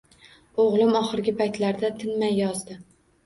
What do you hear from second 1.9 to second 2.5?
tinmay